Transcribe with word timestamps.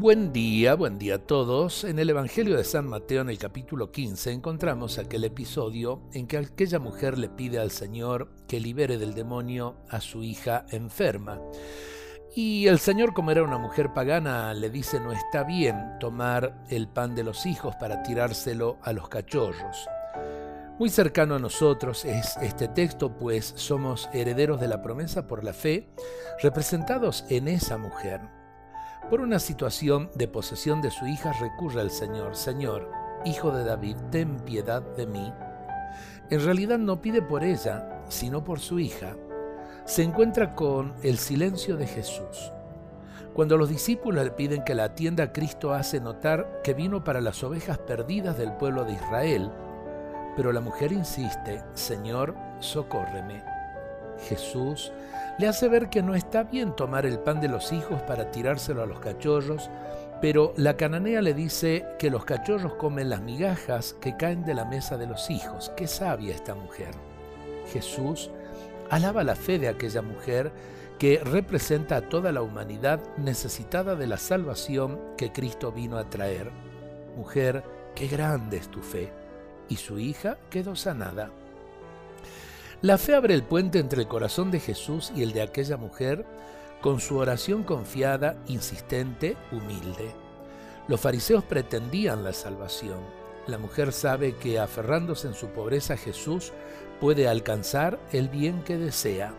Buen 0.00 0.32
día, 0.32 0.76
buen 0.76 0.96
día 0.96 1.16
a 1.16 1.18
todos. 1.18 1.82
En 1.82 1.98
el 1.98 2.08
Evangelio 2.08 2.56
de 2.56 2.62
San 2.62 2.86
Mateo, 2.86 3.22
en 3.22 3.30
el 3.30 3.38
capítulo 3.38 3.90
15, 3.90 4.30
encontramos 4.30 4.96
aquel 4.96 5.24
episodio 5.24 6.02
en 6.12 6.28
que 6.28 6.38
aquella 6.38 6.78
mujer 6.78 7.18
le 7.18 7.28
pide 7.28 7.58
al 7.58 7.72
Señor 7.72 8.30
que 8.46 8.60
libere 8.60 8.96
del 8.96 9.12
demonio 9.12 9.74
a 9.90 10.00
su 10.00 10.22
hija 10.22 10.66
enferma. 10.70 11.40
Y 12.32 12.68
el 12.68 12.78
Señor, 12.78 13.12
como 13.12 13.32
era 13.32 13.42
una 13.42 13.58
mujer 13.58 13.92
pagana, 13.92 14.54
le 14.54 14.70
dice 14.70 15.00
no 15.00 15.10
está 15.10 15.42
bien 15.42 15.98
tomar 15.98 16.64
el 16.70 16.86
pan 16.86 17.16
de 17.16 17.24
los 17.24 17.44
hijos 17.44 17.74
para 17.74 18.04
tirárselo 18.04 18.78
a 18.82 18.92
los 18.92 19.08
cachorros. 19.08 19.88
Muy 20.78 20.90
cercano 20.90 21.34
a 21.34 21.40
nosotros 21.40 22.04
es 22.04 22.36
este 22.36 22.68
texto, 22.68 23.18
pues 23.18 23.52
somos 23.56 24.08
herederos 24.12 24.60
de 24.60 24.68
la 24.68 24.80
promesa 24.80 25.26
por 25.26 25.42
la 25.42 25.52
fe, 25.52 25.88
representados 26.40 27.24
en 27.30 27.48
esa 27.48 27.78
mujer. 27.78 28.37
Por 29.10 29.20
una 29.22 29.38
situación 29.38 30.10
de 30.14 30.28
posesión 30.28 30.82
de 30.82 30.90
su 30.90 31.06
hija 31.06 31.32
recurre 31.32 31.80
al 31.80 31.90
Señor, 31.90 32.36
Señor, 32.36 32.90
Hijo 33.24 33.50
de 33.50 33.64
David, 33.64 33.96
ten 34.10 34.36
piedad 34.40 34.82
de 34.82 35.06
mí. 35.06 35.32
En 36.30 36.44
realidad 36.44 36.78
no 36.78 37.00
pide 37.00 37.22
por 37.22 37.42
ella, 37.42 38.02
sino 38.08 38.44
por 38.44 38.60
su 38.60 38.78
hija. 38.78 39.16
Se 39.86 40.02
encuentra 40.02 40.54
con 40.54 40.94
el 41.02 41.18
silencio 41.18 41.76
de 41.76 41.86
Jesús. 41.86 42.52
Cuando 43.32 43.56
los 43.56 43.68
discípulos 43.68 44.24
le 44.24 44.30
piden 44.30 44.62
que 44.62 44.74
la 44.74 44.84
atienda, 44.84 45.32
Cristo 45.32 45.72
hace 45.72 46.00
notar 46.00 46.60
que 46.62 46.74
vino 46.74 47.02
para 47.02 47.20
las 47.20 47.42
ovejas 47.42 47.78
perdidas 47.78 48.36
del 48.36 48.52
pueblo 48.52 48.84
de 48.84 48.92
Israel, 48.92 49.50
pero 50.36 50.52
la 50.52 50.60
mujer 50.60 50.92
insiste, 50.92 51.62
Señor, 51.74 52.36
socórreme. 52.60 53.57
Jesús 54.26 54.92
le 55.38 55.46
hace 55.46 55.68
ver 55.68 55.88
que 55.88 56.02
no 56.02 56.14
está 56.14 56.42
bien 56.42 56.74
tomar 56.74 57.06
el 57.06 57.18
pan 57.20 57.40
de 57.40 57.48
los 57.48 57.72
hijos 57.72 58.02
para 58.02 58.30
tirárselo 58.30 58.82
a 58.82 58.86
los 58.86 58.98
cachorros, 58.98 59.70
pero 60.20 60.52
la 60.56 60.76
cananea 60.76 61.22
le 61.22 61.32
dice 61.32 61.86
que 61.98 62.10
los 62.10 62.24
cachorros 62.24 62.74
comen 62.74 63.08
las 63.08 63.20
migajas 63.20 63.94
que 64.00 64.16
caen 64.16 64.44
de 64.44 64.54
la 64.54 64.64
mesa 64.64 64.96
de 64.96 65.06
los 65.06 65.30
hijos. 65.30 65.70
Qué 65.76 65.86
sabia 65.86 66.34
esta 66.34 66.54
mujer. 66.54 66.90
Jesús 67.72 68.30
alaba 68.90 69.22
la 69.22 69.36
fe 69.36 69.58
de 69.58 69.68
aquella 69.68 70.02
mujer 70.02 70.50
que 70.98 71.20
representa 71.22 71.96
a 71.96 72.08
toda 72.08 72.32
la 72.32 72.42
humanidad 72.42 73.00
necesitada 73.16 73.94
de 73.94 74.08
la 74.08 74.16
salvación 74.16 74.98
que 75.16 75.30
Cristo 75.30 75.70
vino 75.70 75.96
a 75.98 76.10
traer. 76.10 76.50
Mujer, 77.16 77.62
qué 77.94 78.08
grande 78.08 78.56
es 78.56 78.68
tu 78.68 78.82
fe. 78.82 79.12
Y 79.68 79.76
su 79.76 79.98
hija 79.98 80.38
quedó 80.50 80.74
sanada. 80.74 81.30
La 82.80 82.96
fe 82.96 83.16
abre 83.16 83.34
el 83.34 83.42
puente 83.42 83.80
entre 83.80 84.02
el 84.02 84.06
corazón 84.06 84.52
de 84.52 84.60
Jesús 84.60 85.12
y 85.16 85.24
el 85.24 85.32
de 85.32 85.42
aquella 85.42 85.76
mujer 85.76 86.24
con 86.80 87.00
su 87.00 87.16
oración 87.16 87.64
confiada, 87.64 88.36
insistente, 88.46 89.36
humilde. 89.50 90.14
Los 90.86 91.00
fariseos 91.00 91.42
pretendían 91.42 92.22
la 92.22 92.32
salvación. 92.32 93.00
La 93.48 93.58
mujer 93.58 93.92
sabe 93.92 94.36
que 94.36 94.60
aferrándose 94.60 95.26
en 95.26 95.34
su 95.34 95.48
pobreza 95.48 95.96
Jesús 95.96 96.52
puede 97.00 97.26
alcanzar 97.26 97.98
el 98.12 98.28
bien 98.28 98.62
que 98.62 98.78
desea. 98.78 99.34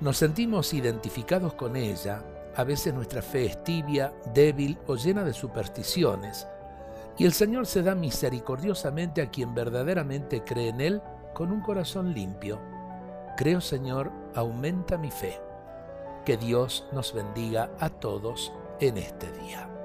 Nos 0.00 0.16
sentimos 0.16 0.74
identificados 0.74 1.54
con 1.54 1.76
ella. 1.76 2.24
A 2.56 2.64
veces 2.64 2.92
nuestra 2.92 3.22
fe 3.22 3.46
es 3.46 3.62
tibia, 3.62 4.12
débil 4.34 4.78
o 4.88 4.96
llena 4.96 5.22
de 5.22 5.32
supersticiones. 5.32 6.48
Y 7.18 7.24
el 7.24 7.32
Señor 7.32 7.66
se 7.68 7.84
da 7.84 7.94
misericordiosamente 7.94 9.22
a 9.22 9.30
quien 9.30 9.54
verdaderamente 9.54 10.42
cree 10.42 10.70
en 10.70 10.80
Él 10.80 11.02
con 11.34 11.52
un 11.52 11.60
corazón 11.60 12.12
limpio. 12.12 12.60
Creo, 13.36 13.60
Señor, 13.60 14.10
aumenta 14.34 14.98
mi 14.98 15.10
fe. 15.10 15.40
Que 16.24 16.36
Dios 16.36 16.86
nos 16.92 17.14
bendiga 17.14 17.70
a 17.78 17.88
todos 17.88 18.52
en 18.80 18.98
este 18.98 19.30
día. 19.32 19.77